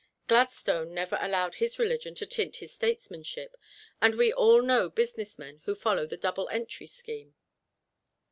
Gladstone 0.27 0.95
never 0.95 1.19
allowed 1.21 1.53
his 1.61 1.77
religion 1.77 2.15
to 2.15 2.25
tint 2.25 2.55
his 2.55 2.73
statesmanship, 2.73 3.55
and 4.01 4.15
we 4.15 4.33
all 4.33 4.63
know 4.63 4.89
businessmen 4.89 5.61
who 5.65 5.75
follow 5.75 6.07
the 6.07 6.17
double 6.17 6.49
entry 6.49 6.87
scheme. 6.87 7.35